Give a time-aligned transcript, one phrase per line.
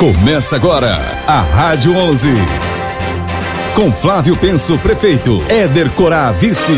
[0.00, 0.96] Começa agora
[1.26, 2.30] a Rádio 11.
[3.76, 5.36] Com Flávio Penso, prefeito.
[5.46, 6.72] Éder Corá, vice.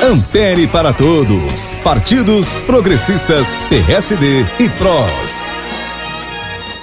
[0.00, 1.74] Ampere para todos.
[1.82, 5.48] Partidos progressistas, PSD e PROS.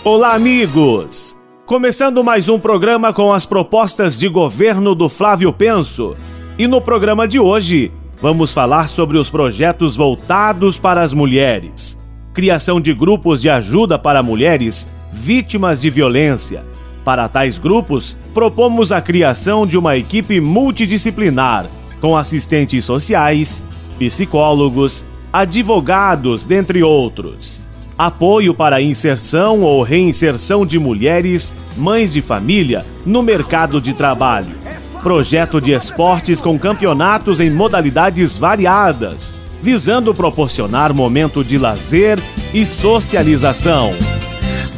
[0.04, 1.40] Olá, amigos.
[1.66, 6.14] Começando mais um programa com as propostas de governo do Flávio Penso.
[6.60, 7.90] E no programa de hoje,
[8.22, 11.98] vamos falar sobre os projetos voltados para as mulheres.
[12.34, 16.64] Criação de grupos de ajuda para mulheres vítimas de violência.
[17.04, 21.66] Para tais grupos, propomos a criação de uma equipe multidisciplinar,
[22.00, 23.64] com assistentes sociais,
[23.98, 27.62] psicólogos, advogados, dentre outros.
[27.98, 34.56] Apoio para a inserção ou reinserção de mulheres, mães de família, no mercado de trabalho.
[35.04, 42.20] Projeto de esportes com campeonatos em modalidades variadas, visando proporcionar momento de lazer
[42.54, 43.94] e socialização.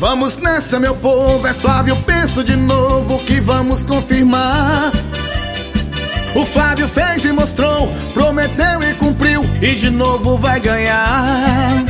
[0.03, 4.91] Vamos nessa, meu povo, é Flávio, penso de novo que vamos confirmar.
[6.35, 11.85] O Flávio fez e mostrou, prometeu e cumpriu, e de novo vai ganhar.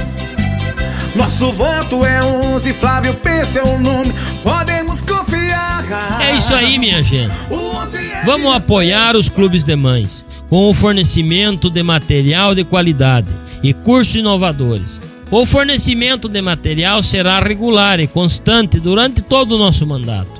[1.15, 5.83] Nosso voto é 11, Flávio pensa é o nome, podemos confiar.
[6.21, 7.33] É isso aí, minha gente.
[7.49, 13.29] É Vamos apoiar os clubes de mães com o fornecimento de material de qualidade
[13.63, 15.01] e cursos inovadores
[15.41, 20.39] o fornecimento de material será regular e constante durante todo o nosso mandato.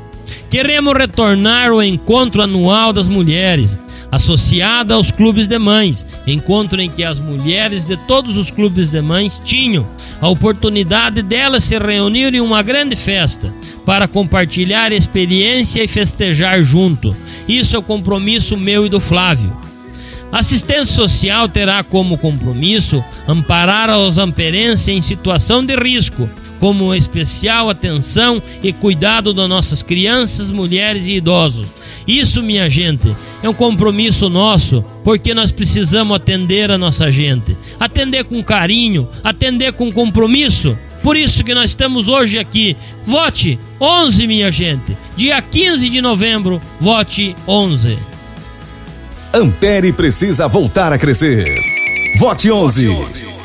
[0.52, 3.76] Queremos retornar ao encontro anual das mulheres,
[4.12, 9.02] associada aos clubes de mães, encontro em que as mulheres de todos os clubes de
[9.02, 9.84] mães tinham
[10.22, 13.52] a oportunidade delas se reunirem em uma grande festa
[13.84, 17.16] para compartilhar experiência e festejar junto.
[17.48, 19.73] Isso é o compromisso meu e do Flávio.
[20.34, 26.28] Assistência social terá como compromisso amparar aos amperenses em situação de risco,
[26.60, 31.68] como especial atenção e cuidado das nossas crianças, mulheres e idosos.
[32.08, 38.24] Isso, minha gente, é um compromisso nosso, porque nós precisamos atender a nossa gente, atender
[38.24, 40.76] com carinho, atender com compromisso.
[41.04, 42.76] Por isso que nós estamos hoje aqui.
[43.06, 44.98] Vote 11, minha gente.
[45.16, 48.13] Dia 15 de novembro, vote 11.
[49.36, 51.44] Ampere precisa voltar a crescer.
[52.20, 53.43] Vote 11.